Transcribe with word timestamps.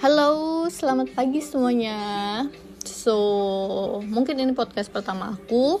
Halo, 0.00 0.64
selamat 0.72 1.12
pagi 1.12 1.44
semuanya. 1.44 2.48
So, 2.88 3.20
mungkin 4.08 4.40
ini 4.40 4.56
podcast 4.56 4.88
pertama 4.88 5.36
aku 5.36 5.76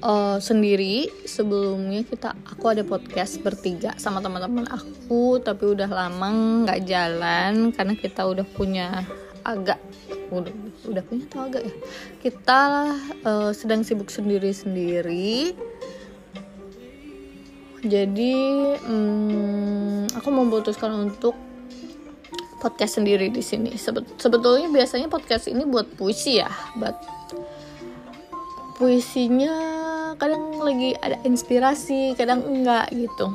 uh, 0.00 0.40
sendiri. 0.40 1.04
Sebelumnya 1.28 2.00
kita, 2.08 2.32
aku 2.48 2.72
ada 2.72 2.80
podcast 2.80 3.36
bertiga 3.44 3.92
sama 4.00 4.24
teman-teman 4.24 4.64
aku, 4.72 5.36
tapi 5.36 5.68
udah 5.68 5.92
lama 5.92 6.64
nggak 6.64 6.80
jalan 6.88 7.76
karena 7.76 7.92
kita 7.92 8.24
udah 8.24 8.46
punya 8.56 9.04
agak 9.44 9.76
udah 10.32 10.56
udah 10.88 11.02
punya 11.04 11.28
atau 11.28 11.44
agak 11.44 11.68
ya. 11.68 11.74
Kita 12.24 12.60
uh, 13.28 13.52
sedang 13.52 13.84
sibuk 13.84 14.08
sendiri-sendiri. 14.08 15.52
Jadi, 17.84 18.36
um, 18.88 20.08
aku 20.08 20.28
memutuskan 20.32 21.04
untuk 21.04 21.49
podcast 22.60 23.00
sendiri 23.00 23.32
di 23.32 23.40
sini. 23.40 23.72
sebetulnya 24.20 24.68
biasanya 24.68 25.08
podcast 25.08 25.48
ini 25.48 25.64
buat 25.64 25.88
puisi 25.96 26.38
ya, 26.38 26.52
but 26.76 26.94
puisinya 28.76 29.52
kadang 30.20 30.60
lagi 30.60 30.92
ada 31.00 31.16
inspirasi, 31.24 32.12
kadang 32.14 32.44
enggak 32.44 32.92
gitu. 32.92 33.32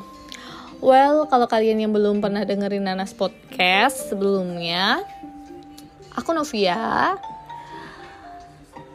Well, 0.86 1.26
kalau 1.26 1.50
kalian 1.50 1.82
yang 1.82 1.92
belum 1.98 2.22
pernah 2.22 2.46
dengerin 2.46 2.86
Nanas 2.86 3.18
podcast 3.18 4.14
sebelumnya, 4.14 5.02
aku 6.14 6.30
Novia. 6.38 7.18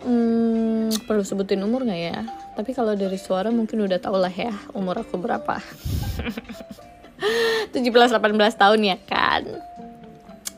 Hmm, 0.00 0.88
perlu 1.04 1.20
sebutin 1.20 1.60
umur 1.60 1.84
nggak 1.84 2.00
ya? 2.00 2.24
Tapi 2.56 2.70
kalau 2.72 2.96
dari 2.96 3.20
suara 3.20 3.52
mungkin 3.52 3.84
udah 3.84 4.00
tau 4.00 4.16
lah 4.16 4.32
ya 4.32 4.54
umur 4.72 5.02
aku 5.02 5.20
berapa. 5.20 5.60
17-18 7.70 8.16
tahun 8.56 8.80
ya 8.80 8.96
kan 9.04 9.44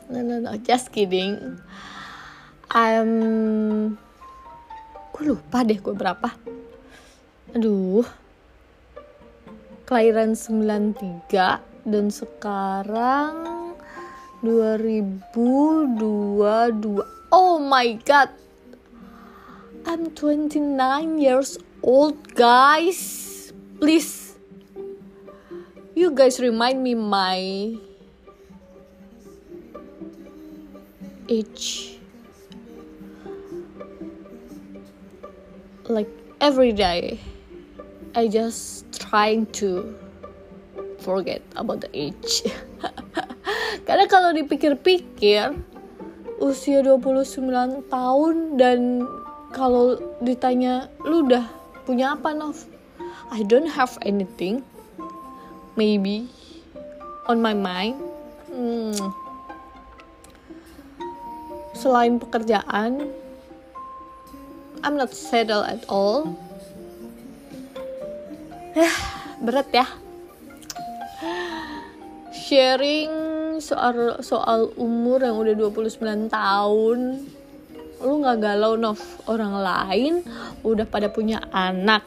no 0.09 0.19
no 0.19 0.43
no 0.43 0.51
just 0.59 0.91
kidding. 0.91 1.63
Um 2.73 3.95
gue 5.13 5.29
lupa 5.29 5.61
deh 5.61 5.77
gue 5.77 5.93
berapa. 5.93 6.33
Aduh. 7.53 8.01
Kelahiran 9.83 10.33
93 10.33 11.61
dan 11.85 12.07
sekarang 12.07 13.35
2022 14.41 15.21
oh 17.29 17.55
my 17.61 17.93
god. 18.01 18.33
I'm 19.83 20.15
29 20.15 21.19
years 21.19 21.59
old 21.83 22.33
guys. 22.33 23.51
Please. 23.77 24.39
You 25.93 26.15
guys 26.15 26.39
remind 26.39 26.81
me 26.81 26.95
my 26.95 27.75
each 31.27 31.97
like 35.87 36.09
every 36.39 36.71
day 36.71 37.19
I 38.15 38.27
just 38.27 38.87
trying 38.93 39.47
to 39.59 39.95
forget 40.99 41.41
about 41.55 41.81
the 41.81 41.91
age 41.91 42.47
karena 43.87 44.05
kalau 44.07 44.31
dipikir-pikir 44.31 45.55
usia 46.43 46.83
29 46.83 47.87
tahun 47.87 48.35
dan 48.59 49.07
kalau 49.53 50.01
ditanya 50.19 50.89
lu 51.05 51.23
udah 51.29 51.45
punya 51.85 52.17
apa 52.17 52.33
Nov? 52.33 52.57
I 53.29 53.45
don't 53.45 53.69
have 53.69 53.95
anything. 54.03 54.65
Maybe 55.77 56.27
on 57.29 57.39
my 57.41 57.53
mind. 57.53 58.01
Hmm, 58.49 58.93
selain 61.77 62.17
pekerjaan 62.21 63.09
I'm 64.83 64.99
not 64.99 65.15
settled 65.15 65.63
at 65.63 65.87
all. 65.87 66.35
Eh 68.75 68.95
berat 69.39 69.71
ya. 69.71 69.87
Sharing 72.35 73.11
soal 73.63 74.19
soal 74.19 74.75
umur 74.75 75.23
yang 75.23 75.39
udah 75.39 75.55
29 75.55 76.27
tahun 76.27 76.99
lu 78.03 78.13
nggak 78.19 78.43
galau 78.43 78.75
Nov 78.75 78.99
orang 79.31 79.55
lain? 79.63 80.13
Udah 80.67 80.83
pada 80.83 81.07
punya 81.07 81.39
anak 81.55 82.03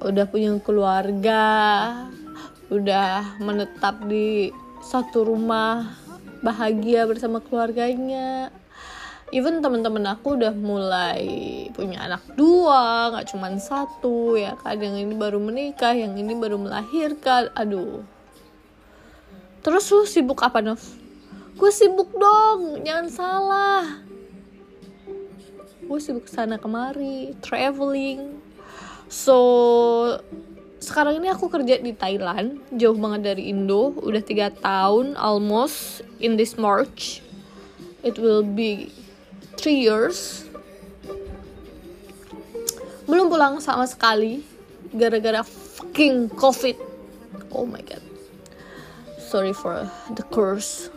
udah 0.00 0.24
punya 0.24 0.56
keluarga 0.64 1.44
udah 2.72 3.36
menetap 3.36 4.00
di 4.08 4.48
satu 4.80 5.28
rumah 5.28 5.84
bahagia 6.40 7.04
bersama 7.04 7.40
keluarganya. 7.40 8.52
Even 9.30 9.62
teman-teman 9.62 10.02
aku 10.10 10.34
udah 10.34 10.50
mulai 10.50 11.22
punya 11.70 12.02
anak 12.02 12.26
dua 12.34 13.14
nggak 13.14 13.30
cuma 13.30 13.46
satu 13.62 14.34
ya 14.34 14.58
kan? 14.58 14.74
Yang 14.74 15.06
ini 15.06 15.14
baru 15.14 15.38
menikah 15.38 15.94
yang 15.94 16.18
ini 16.18 16.34
baru 16.34 16.58
melahirkan. 16.58 17.54
Aduh. 17.54 18.02
Terus 19.62 19.86
lu 19.94 20.02
sibuk 20.08 20.42
apa 20.42 20.58
Nov? 20.58 20.82
Gue 21.54 21.70
sibuk 21.70 22.10
dong 22.16 22.82
jangan 22.82 23.06
salah. 23.12 23.84
Gue 25.86 26.00
sibuk 26.02 26.26
sana 26.26 26.58
kemari 26.58 27.38
traveling. 27.38 28.40
So 29.06 29.38
sekarang 30.80 31.20
ini 31.20 31.28
aku 31.28 31.52
kerja 31.52 31.76
di 31.76 31.92
Thailand 31.92 32.56
jauh 32.72 32.96
banget 32.96 33.32
dari 33.36 33.52
Indo 33.52 33.92
udah 34.00 34.22
tiga 34.24 34.48
tahun 34.48 35.12
almost 35.14 36.00
in 36.18 36.40
this 36.40 36.56
March. 36.56 37.20
It 38.00 38.16
will 38.16 38.40
be 38.40 38.88
three 39.60 39.84
years. 39.84 40.48
Belum 43.04 43.28
pulang 43.28 43.60
sama 43.60 43.84
sekali 43.84 44.40
gara-gara 44.96 45.44
fucking 45.44 46.32
covid. 46.32 46.80
Oh 47.52 47.68
my 47.68 47.84
god. 47.84 48.00
Sorry 49.20 49.52
for 49.52 49.84
the 50.16 50.24
curse 50.32 50.88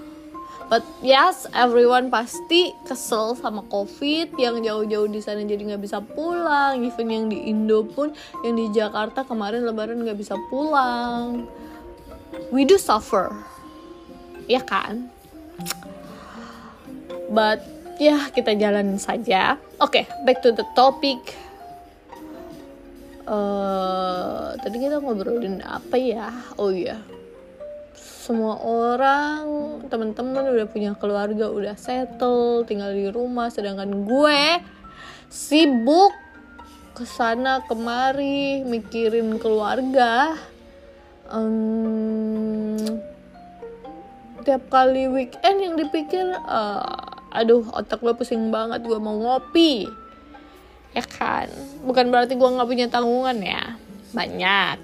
But 0.73 0.81
yes, 1.05 1.45
everyone 1.53 2.09
pasti 2.09 2.73
kesel 2.89 3.37
sama 3.37 3.61
COVID 3.69 4.33
yang 4.41 4.57
jauh-jauh 4.65 5.05
di 5.05 5.21
sana 5.21 5.45
jadi 5.45 5.69
nggak 5.69 5.85
bisa 5.85 6.01
pulang. 6.01 6.81
Even 6.81 7.13
yang 7.13 7.29
di 7.29 7.45
Indo 7.45 7.85
pun, 7.85 8.09
yang 8.41 8.57
di 8.57 8.73
Jakarta 8.73 9.21
kemarin 9.21 9.69
Lebaran 9.69 10.01
nggak 10.01 10.17
bisa 10.17 10.33
pulang. 10.49 11.45
We 12.49 12.65
do 12.65 12.81
suffer, 12.81 13.29
ya 14.49 14.65
kan? 14.65 15.13
But 17.29 17.61
ya 18.01 18.33
kita 18.33 18.57
jalan 18.57 18.97
saja. 18.97 19.61
Oke, 19.77 20.09
okay, 20.09 20.25
back 20.25 20.41
to 20.41 20.57
the 20.57 20.65
topic. 20.73 21.21
Uh, 23.29 24.57
tadi 24.57 24.81
kita 24.81 24.97
ngobrolin 24.97 25.61
apa 25.61 26.01
ya? 26.01 26.33
Oh 26.57 26.73
iya. 26.73 26.97
Yeah 26.97 27.22
semua 28.23 28.55
orang 28.63 29.83
teman-teman 29.91 30.55
udah 30.55 30.67
punya 30.71 30.95
keluarga 30.95 31.51
udah 31.51 31.75
settle 31.75 32.63
tinggal 32.63 32.95
di 32.95 33.11
rumah. 33.11 33.51
Sedangkan 33.51 34.07
gue 34.07 34.63
sibuk 35.27 36.15
ke 36.95 37.03
sana 37.03 37.59
kemari 37.67 38.63
mikirin 38.63 39.35
keluarga. 39.43 40.39
Um, 41.27 42.79
tiap 44.47 44.71
kali 44.71 45.11
weekend 45.11 45.59
yang 45.59 45.75
dipikir 45.75 46.23
uh, 46.47 47.27
aduh 47.27 47.67
otak 47.75 47.99
gue 47.99 48.15
pusing 48.15 48.55
banget 48.55 48.87
gue 48.87 48.99
mau 49.03 49.19
ngopi. 49.19 49.83
Ya 50.95 51.03
kan? 51.03 51.51
Bukan 51.83 52.07
berarti 52.07 52.39
gue 52.39 52.47
nggak 52.55 52.69
punya 52.71 52.87
tanggungan 52.87 53.35
ya. 53.43 53.75
Banyak. 54.15 54.79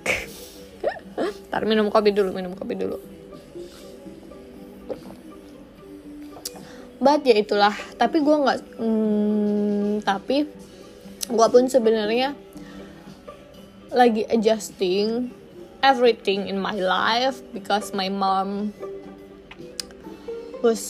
Ntar 1.48 1.64
minum 1.64 1.88
kopi 1.88 2.12
dulu 2.12 2.36
minum 2.36 2.52
kopi 2.52 2.76
dulu 2.76 3.19
but 7.00 7.24
ya 7.24 7.36
itulah. 7.40 7.76
Tapi 7.96 8.20
gue 8.22 8.36
nggak 8.36 8.60
hmm, 8.80 10.04
tapi 10.04 10.46
gue 11.30 11.48
pun 11.50 11.66
sebenarnya 11.66 12.36
lagi 13.90 14.28
adjusting 14.30 15.34
everything 15.82 16.46
in 16.46 16.60
my 16.60 16.78
life 16.78 17.42
because 17.56 17.96
my 17.96 18.12
mom 18.12 18.76
was 20.62 20.84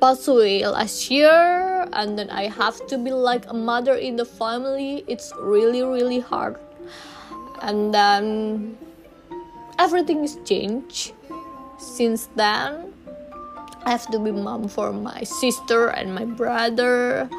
passed 0.00 0.28
away 0.28 0.64
last 0.64 1.10
year 1.10 1.84
and 1.92 2.18
then 2.18 2.30
I 2.30 2.48
have 2.48 2.78
to 2.88 2.96
be 2.96 3.10
like 3.10 3.44
a 3.50 3.56
mother 3.56 3.94
in 3.94 4.16
the 4.16 4.24
family. 4.24 5.04
It's 5.06 5.32
really 5.40 5.82
really 5.82 6.20
hard. 6.20 6.56
And 7.60 7.92
then 7.92 8.76
everything 9.78 10.24
is 10.24 10.38
changed 10.44 11.12
since 11.78 12.28
then 12.36 12.95
I 13.86 13.94
have 13.94 14.10
to 14.10 14.18
be 14.18 14.34
mom 14.34 14.66
for 14.66 14.92
my 14.92 15.22
sister 15.22 15.88
and 15.94 16.12
my 16.12 16.26
brother. 16.26 17.30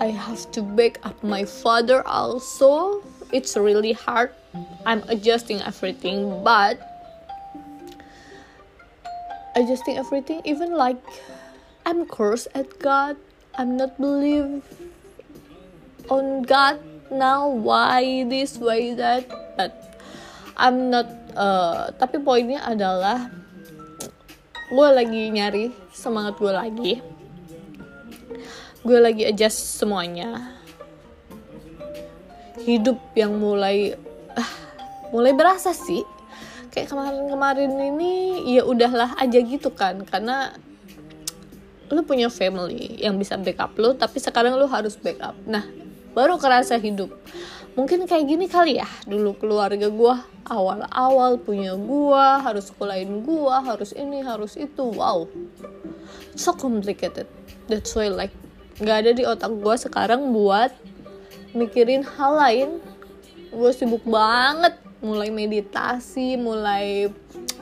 I 0.00 0.16
have 0.16 0.50
to 0.56 0.62
back 0.64 0.98
up 1.04 1.22
my 1.22 1.44
father 1.44 2.00
also. 2.08 3.04
It's 3.30 3.56
really 3.56 3.92
hard. 3.92 4.32
I'm 4.88 5.04
adjusting 5.12 5.60
everything, 5.60 6.42
but 6.42 6.80
adjusting 9.54 10.00
everything, 10.00 10.40
even 10.48 10.72
like 10.72 10.98
I'm 11.84 12.08
cursed 12.08 12.48
at 12.56 12.80
God 12.80 13.20
I'm 13.54 13.76
not 13.78 13.94
believe 14.02 14.66
on 16.10 16.42
God 16.42 16.82
now 17.10 17.46
why 17.46 18.26
this 18.26 18.58
why 18.58 18.94
that 18.98 19.30
but 19.54 20.02
I'm 20.58 20.90
not 20.90 21.06
uh, 21.38 21.94
tapi 21.94 22.18
poinnya 22.18 22.66
adalah 22.66 23.30
gue 24.74 24.88
lagi 24.90 25.30
nyari 25.30 25.70
semangat 25.94 26.34
gue 26.34 26.50
lagi. 26.50 26.92
Gue 28.82 28.98
lagi 28.98 29.22
adjust 29.22 29.78
semuanya. 29.78 30.58
Hidup 32.66 32.98
yang 33.14 33.38
mulai 33.38 33.94
uh, 34.34 34.52
mulai 35.14 35.30
berasa 35.30 35.70
sih. 35.70 36.02
Kayak 36.74 36.90
kemarin-kemarin 36.90 37.70
ini 37.70 38.42
ya 38.50 38.66
udahlah 38.66 39.14
aja 39.14 39.38
gitu 39.38 39.70
kan. 39.70 40.02
Karena 40.02 40.50
lu 41.94 42.02
punya 42.02 42.26
family 42.26 42.98
yang 42.98 43.14
bisa 43.14 43.38
backup 43.38 43.78
lu 43.78 43.94
tapi 43.94 44.18
sekarang 44.18 44.58
lu 44.58 44.66
harus 44.66 44.98
backup. 44.98 45.38
Nah 45.46 45.62
baru 46.18 46.34
kerasa 46.34 46.82
hidup. 46.82 47.14
Mungkin 47.78 48.10
kayak 48.10 48.26
gini 48.26 48.50
kali 48.50 48.82
ya 48.82 48.90
dulu 49.06 49.38
keluarga 49.38 49.86
gua 49.86 50.33
awal-awal 50.48 51.40
punya 51.40 51.76
gua 51.76 52.40
harus 52.40 52.68
sekolahin 52.68 53.24
gua 53.24 53.64
harus 53.64 53.92
ini 53.96 54.20
harus 54.20 54.56
itu. 54.56 54.84
Wow. 54.84 55.28
So 56.36 56.52
complicated. 56.52 57.28
That's 57.68 57.92
why 57.96 58.12
like 58.12 58.34
nggak 58.80 58.96
ada 59.06 59.10
di 59.14 59.22
otak 59.24 59.52
gua 59.62 59.78
sekarang 59.78 60.34
buat 60.34 60.74
mikirin 61.54 62.02
hal 62.02 62.32
lain. 62.36 62.70
Gue 63.54 63.70
sibuk 63.70 64.02
banget. 64.02 64.74
Mulai 64.98 65.30
meditasi 65.30 66.34
mulai 66.34 67.06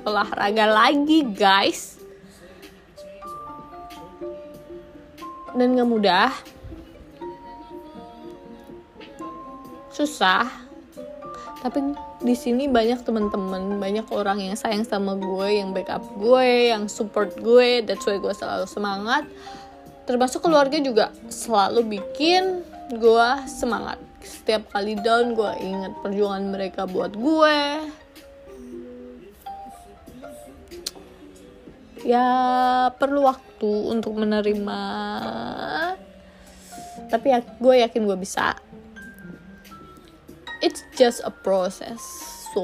olahraga 0.08 0.64
lagi 0.66 1.20
guys. 1.28 2.00
Dan 5.52 5.76
gak 5.76 5.88
mudah. 5.90 6.32
Susah. 9.92 10.48
Tapi 11.60 11.92
di 12.22 12.38
sini 12.38 12.70
banyak 12.70 13.02
teman-teman 13.02 13.82
banyak 13.82 14.06
orang 14.14 14.38
yang 14.38 14.54
sayang 14.54 14.86
sama 14.86 15.18
gue 15.18 15.58
yang 15.58 15.74
backup 15.74 16.06
gue 16.14 16.70
yang 16.70 16.86
support 16.86 17.34
gue 17.34 17.82
that's 17.82 18.06
why 18.06 18.16
gue 18.16 18.34
selalu 18.34 18.66
semangat. 18.70 19.26
Termasuk 20.06 20.42
keluarga 20.42 20.78
juga 20.78 21.10
selalu 21.30 21.98
bikin 21.98 22.62
gue 22.94 23.28
semangat. 23.50 23.98
Setiap 24.22 24.70
kali 24.70 24.94
down 24.98 25.34
gue 25.34 25.52
inget 25.62 25.94
perjuangan 26.02 26.46
mereka 26.46 26.86
buat 26.86 27.14
gue. 27.14 27.58
Ya 32.02 32.26
perlu 32.98 33.26
waktu 33.26 33.70
untuk 33.90 34.18
menerima. 34.18 34.82
Tapi 37.06 37.26
ya 37.30 37.38
gue 37.42 37.74
yakin 37.82 38.02
gue 38.06 38.18
bisa 38.18 38.58
it's 40.62 40.86
just 40.94 41.20
a 41.26 41.32
process 41.34 42.00
so 42.54 42.62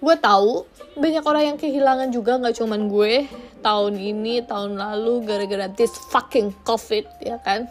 gue 0.00 0.16
tahu 0.16 0.64
banyak 0.96 1.22
orang 1.22 1.44
yang 1.54 1.58
kehilangan 1.60 2.08
juga 2.10 2.40
nggak 2.40 2.56
cuman 2.56 2.88
gue. 2.88 3.28
Tahun 3.60 3.94
ini 3.94 4.40
tahun 4.42 4.80
lalu 4.80 5.28
gara-gara 5.28 5.68
this 5.68 5.92
fucking 6.08 6.56
covid 6.64 7.04
ya 7.20 7.36
kan? 7.40 7.68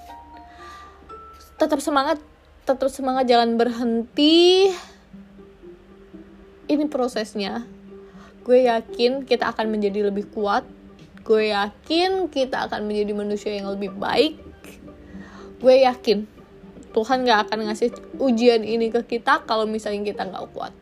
Tetap 1.57 1.81
semangat 1.81 2.21
tetap 2.63 2.87
semangat 2.93 3.25
jangan 3.25 3.57
berhenti. 3.57 4.69
Ini 6.69 6.85
prosesnya. 6.85 7.65
Gue 8.45 8.69
yakin 8.69 9.25
kita 9.25 9.49
akan 9.49 9.73
menjadi 9.73 10.13
lebih 10.13 10.29
kuat. 10.29 10.63
Gue 11.25 11.49
yakin 11.49 12.29
kita 12.29 12.69
akan 12.69 12.85
menjadi 12.85 13.11
manusia 13.17 13.51
yang 13.57 13.73
lebih 13.73 13.93
baik. 13.97 14.37
Gue 15.57 15.81
yakin 15.81 16.38
Tuhan 16.99 17.23
gak 17.23 17.47
akan 17.47 17.71
ngasih 17.71 17.95
ujian 18.19 18.59
ini 18.67 18.91
ke 18.91 18.99
kita 19.07 19.47
kalau 19.47 19.63
misalnya 19.63 20.03
kita 20.03 20.27
gak 20.27 20.51
kuat. 20.51 20.75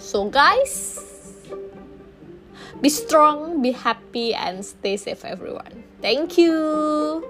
So 0.00 0.32
guys 0.32 0.96
be 2.80 2.88
strong 2.88 3.60
be 3.60 3.76
happy 3.76 4.32
and 4.32 4.64
stay 4.64 4.96
safe 4.96 5.28
everyone. 5.28 5.84
Thank 6.00 6.40
you 6.40 7.29